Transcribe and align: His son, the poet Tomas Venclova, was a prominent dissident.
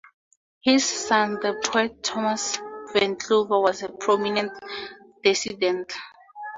His 0.61 0.83
son, 0.83 1.33
the 1.43 1.61
poet 1.63 2.01
Tomas 2.01 2.57
Venclova, 2.91 3.61
was 3.61 3.83
a 3.83 3.89
prominent 3.89 4.51
dissident. 5.23 5.93